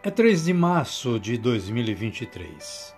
[0.00, 2.94] é 3 de março de 2023.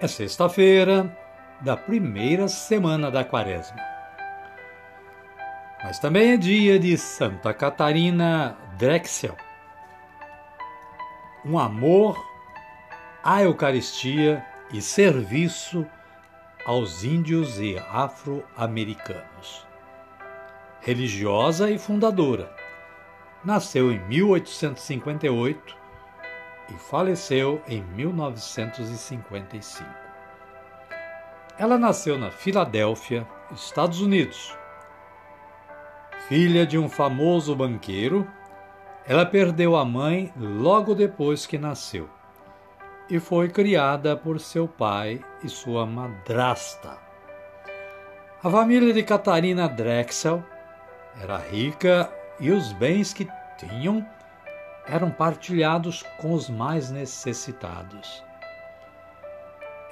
[0.00, 1.14] É sexta-feira
[1.60, 3.76] da primeira semana da quaresma.
[5.84, 9.36] Mas também é dia de Santa Catarina Drexel.
[11.44, 12.16] Um amor
[13.22, 15.86] à Eucaristia e serviço
[16.64, 19.66] aos índios e afro-americanos.
[20.80, 22.50] Religiosa e fundadora.
[23.44, 25.81] Nasceu em 1858
[26.72, 29.84] e faleceu em 1955.
[31.58, 34.56] Ela nasceu na Filadélfia, Estados Unidos.
[36.28, 38.26] Filha de um famoso banqueiro,
[39.06, 42.08] ela perdeu a mãe logo depois que nasceu
[43.10, 46.96] e foi criada por seu pai e sua madrasta.
[48.42, 50.42] A família de Catarina Drexel
[51.20, 53.28] era rica e os bens que
[53.58, 54.06] tinham
[54.92, 58.22] eram partilhados com os mais necessitados.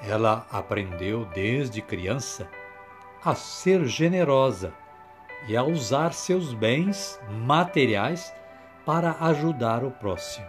[0.06, 2.46] Ela aprendeu desde criança
[3.24, 4.74] a ser generosa
[5.48, 8.34] e a usar seus bens materiais
[8.84, 10.46] para ajudar o próximo.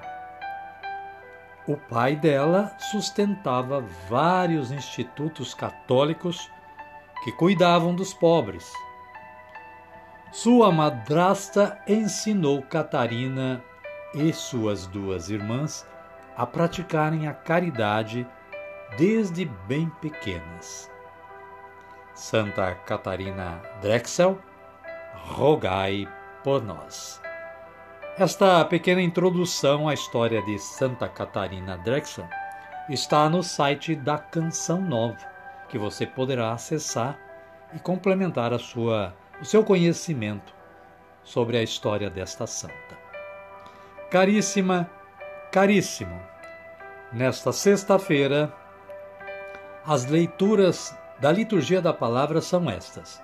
[1.65, 6.51] O pai dela sustentava vários institutos católicos
[7.23, 8.69] que cuidavam dos pobres.
[10.29, 13.63] Sua madrasta ensinou Catarina
[14.13, 15.85] e suas duas irmãs
[16.35, 18.27] a praticarem a caridade
[18.97, 20.89] desde bem pequenas.
[22.13, 24.37] Santa Catarina Drexel,
[25.13, 26.07] rogai
[26.43, 27.21] por nós.
[28.17, 32.27] Esta pequena introdução à história de Santa Catarina Drexel
[32.89, 35.17] está no site da Canção Nova,
[35.69, 37.17] que você poderá acessar
[37.73, 40.53] e complementar a sua, o seu conhecimento
[41.23, 43.10] sobre a história desta santa.
[44.11, 44.89] Caríssima,
[45.53, 46.21] caríssimo,
[47.13, 48.53] nesta sexta-feira,
[49.85, 53.23] as leituras da liturgia da palavra são estas.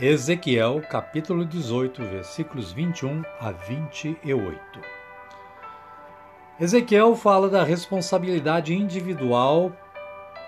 [0.00, 4.58] Ezequiel, capítulo 18, versículos 21 a 28.
[6.58, 9.70] Ezequiel fala da responsabilidade individual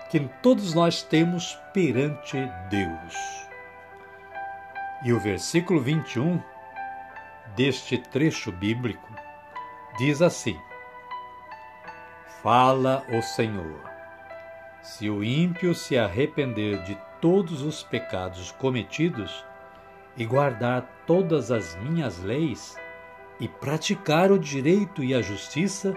[0.09, 2.37] que todos nós temos perante
[2.71, 3.15] Deus.
[5.05, 6.41] E o versículo 21
[7.55, 9.09] deste trecho bíblico
[9.97, 10.59] diz assim:
[12.41, 13.79] Fala o Senhor.
[14.81, 19.45] Se o ímpio se arrepender de todos os pecados cometidos
[20.17, 22.75] e guardar todas as minhas leis
[23.39, 25.95] e praticar o direito e a justiça,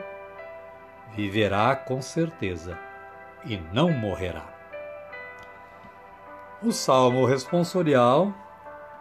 [1.15, 2.79] viverá com certeza
[3.45, 4.53] e não morrerá.
[6.63, 8.33] O salmo responsorial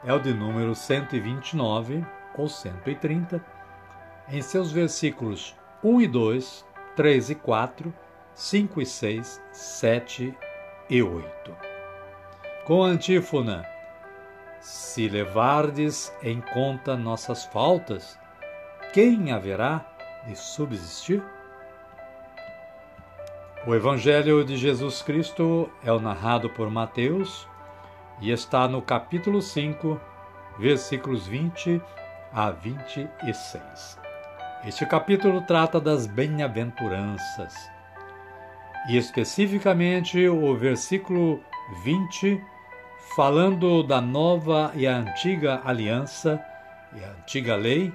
[0.04, 2.06] é o de número 129
[2.38, 3.44] ou 130,
[4.30, 7.94] em seus versículos 1 e 2, 3 e 4,
[8.34, 10.38] 5 e 6, 7
[10.90, 11.56] e 8.
[12.66, 13.66] Com a antífona:
[14.60, 18.18] Se levardes em conta nossas faltas,
[18.94, 19.86] quem haverá
[20.26, 21.22] de subsistir?
[23.66, 27.48] O Evangelho de Jesus Cristo é o narrado por Mateus
[28.22, 30.00] e está no capítulo 5,
[30.60, 31.82] versículos 20
[32.34, 34.00] a 26.
[34.66, 37.54] Este capítulo trata das bem-aventuranças
[38.90, 41.40] e especificamente o versículo
[41.84, 42.44] 20,
[43.16, 46.44] falando da nova e a antiga aliança
[46.96, 47.94] e a antiga lei,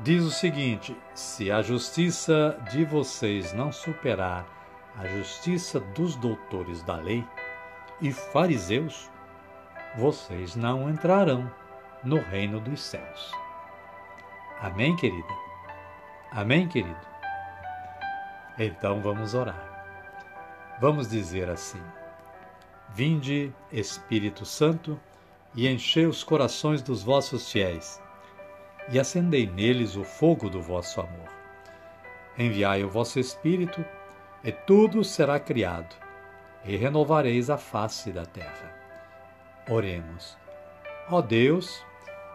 [0.00, 4.46] diz o seguinte: Se a justiça de vocês não superar
[4.98, 7.22] a justiça dos doutores da lei
[8.00, 9.10] e fariseus,
[9.96, 11.50] vocês não entrarão
[12.04, 13.32] no reino dos céus.
[14.60, 15.34] Amém, querida?
[16.30, 17.06] Amém, querido?
[18.58, 20.76] Então vamos orar.
[20.80, 21.82] Vamos dizer assim:
[22.90, 24.98] Vinde, Espírito Santo,
[25.54, 28.00] e enchei os corações dos vossos fiéis,
[28.90, 31.28] e acendei neles o fogo do vosso amor.
[32.36, 33.84] Enviai o vosso Espírito,
[34.44, 35.94] e tudo será criado,
[36.64, 38.72] e renovareis a face da terra.
[39.68, 40.36] Oremos.
[41.10, 41.84] Ó Deus,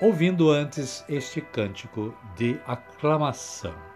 [0.00, 3.89] ouvindo antes este cântico de aclamação.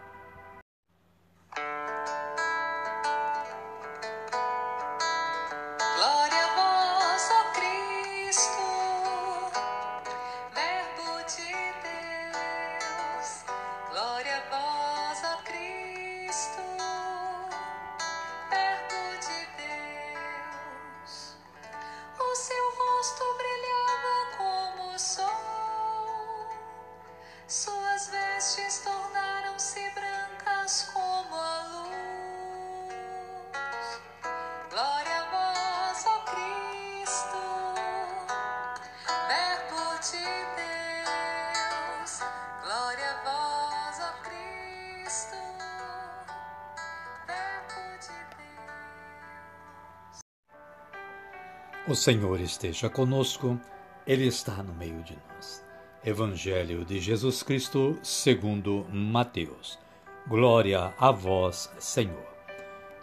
[51.86, 53.60] O Senhor esteja conosco,
[54.06, 55.62] Ele está no meio de nós.
[56.02, 59.78] Evangelho de Jesus Cristo, segundo Mateus.
[60.26, 62.26] Glória a vós, Senhor.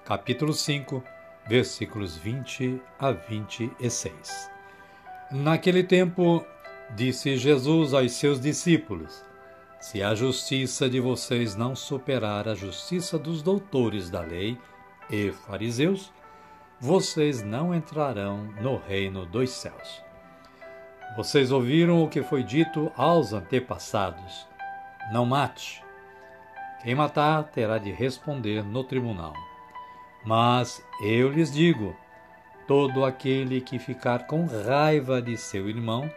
[0.04, 1.04] Capítulo 5,
[1.48, 4.50] versículos 20 a 26.
[5.30, 6.44] Naquele tempo,
[6.96, 9.24] disse Jesus aos seus discípulos:
[9.80, 14.58] Se a justiça de vocês não superar a justiça dos doutores da lei
[15.08, 16.12] e fariseus,
[16.84, 20.04] vocês não entrarão no reino dos céus.
[21.16, 24.48] Vocês ouviram o que foi dito aos antepassados:
[25.14, 25.84] Não mate.
[26.82, 29.36] Quem matar terá de responder no tribunal.
[30.26, 31.96] Mas eu lhes digo:
[32.66, 36.12] todo aquele que ficar com raiva de seu irmão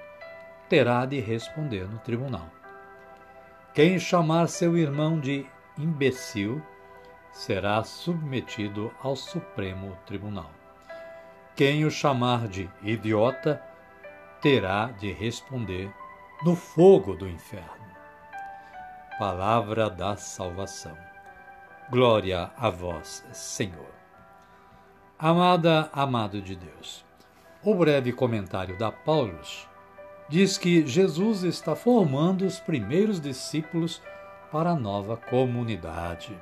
[0.67, 2.49] terá de responder no tribunal.
[3.75, 5.45] Quem chamar seu irmão de
[5.77, 6.63] imbecil
[7.35, 10.51] será submetido ao Supremo Tribunal.
[11.57, 13.61] Quem o chamar de idiota
[14.41, 15.93] terá de responder
[16.45, 17.85] no fogo do inferno.
[19.19, 20.97] Palavra da salvação.
[21.91, 23.93] Glória a vós, Senhor.
[25.19, 27.05] Amada, amado de Deus.
[27.65, 29.69] O breve comentário da Paulus
[30.29, 34.01] diz que Jesus está formando os primeiros discípulos
[34.53, 36.37] para a nova comunidade.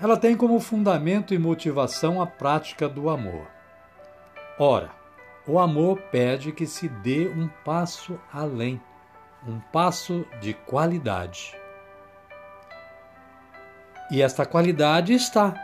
[0.00, 3.46] Ela tem como fundamento e motivação a prática do amor.
[4.58, 4.90] Ora,
[5.46, 8.80] o amor pede que se dê um passo além,
[9.46, 11.54] um passo de qualidade.
[14.10, 15.54] E esta qualidade está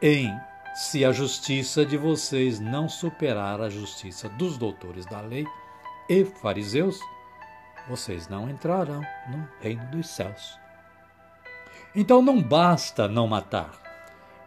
[0.00, 0.32] em
[0.74, 5.46] se a justiça de vocês não superar a justiça dos doutores da lei
[6.08, 6.98] e fariseus,
[7.88, 10.63] vocês não entrarão no reino dos céus.
[11.94, 13.70] Então não basta não matar.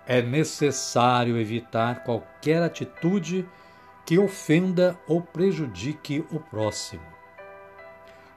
[0.05, 3.47] É necessário evitar qualquer atitude
[4.05, 7.03] que ofenda ou prejudique o próximo.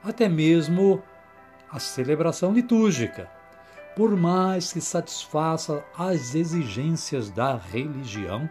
[0.03, 1.01] Até mesmo
[1.69, 3.29] a celebração litúrgica,
[3.95, 8.49] por mais que satisfaça as exigências da religião,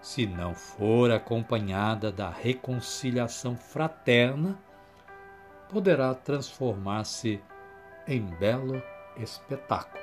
[0.00, 4.58] se não for acompanhada da reconciliação fraterna,
[5.68, 7.42] poderá transformar-se
[8.06, 8.82] em belo
[9.18, 10.02] espetáculo.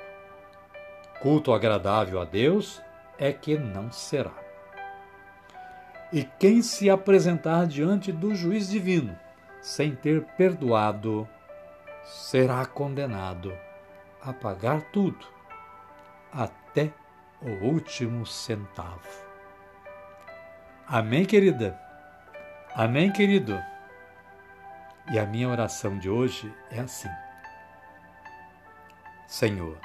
[1.20, 2.82] Culto agradável a Deus
[3.18, 4.34] é que não será.
[6.12, 9.18] E quem se apresentar diante do juiz divino
[9.60, 11.26] sem ter perdoado,
[12.04, 13.50] será condenado
[14.20, 15.26] a pagar tudo,
[16.30, 16.92] até
[17.40, 19.08] o último centavo.
[20.86, 21.80] Amém, querida?
[22.74, 23.58] Amém, querido?
[25.10, 27.08] E a minha oração de hoje é assim.
[29.34, 29.80] Senhor,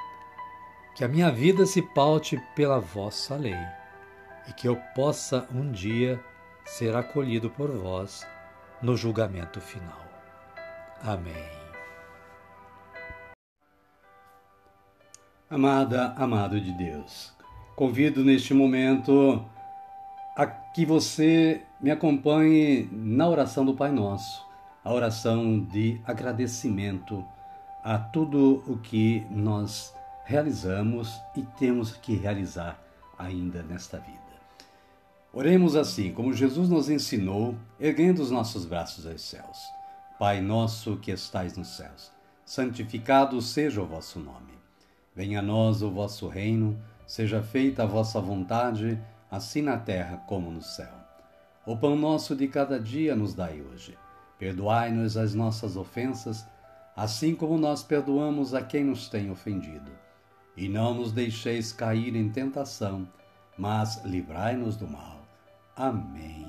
[0.93, 3.57] que a minha vida se paute pela vossa lei
[4.47, 6.23] e que eu possa um dia
[6.63, 8.27] ser acolhido por vós
[8.79, 10.05] no julgamento final.
[11.01, 11.49] Amém.
[15.49, 17.33] Amada, amado de Deus,
[17.75, 19.43] convido neste momento
[20.37, 24.45] a que você me acompanhe na oração do Pai Nosso,
[24.83, 27.25] a oração de agradecimento
[27.83, 29.93] a tudo o que nós
[30.25, 32.79] realizamos e temos que realizar
[33.17, 34.19] ainda nesta vida.
[35.31, 39.57] Oremos assim, como Jesus nos ensinou, erguendo os nossos braços aos céus.
[40.17, 42.11] Pai nosso que estais nos céus,
[42.45, 44.57] santificado seja o vosso nome.
[45.15, 50.51] Venha a nós o vosso reino, seja feita a vossa vontade, assim na terra como
[50.51, 50.93] no céu.
[51.65, 53.97] O pão nosso de cada dia nos dai hoje.
[54.39, 56.45] Perdoai-nos as nossas ofensas,
[56.99, 59.89] assim como nós perdoamos a quem nos tem ofendido.
[60.57, 63.07] E não nos deixeis cair em tentação,
[63.57, 65.25] mas livrai-nos do mal.
[65.77, 66.45] Amém.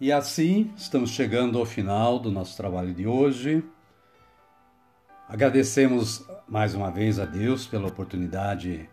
[0.00, 3.62] E assim estamos chegando ao final do nosso trabalho de hoje.
[5.28, 8.90] Agradecemos mais uma vez a Deus pela oportunidade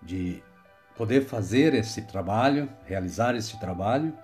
[0.00, 0.40] de
[0.96, 4.16] poder fazer esse trabalho, realizar esse trabalho,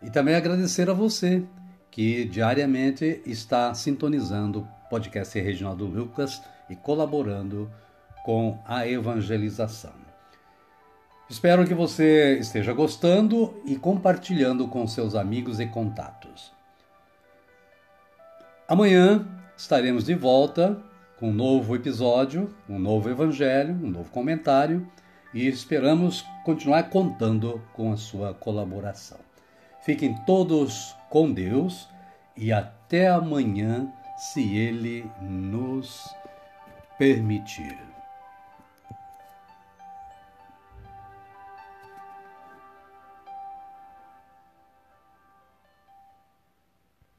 [0.00, 1.46] e também agradecer a você
[1.92, 7.70] que diariamente está sintonizando o podcast Reginaldo Lucas e colaborando
[8.24, 9.92] com a evangelização.
[11.28, 16.50] Espero que você esteja gostando e compartilhando com seus amigos e contatos.
[18.66, 20.82] Amanhã estaremos de volta
[21.18, 24.90] com um novo episódio, um novo evangelho, um novo comentário
[25.34, 29.18] e esperamos continuar contando com a sua colaboração.
[29.84, 31.90] Fiquem todos com Deus
[32.34, 36.08] e até amanhã, se Ele nos
[36.96, 37.91] permitir.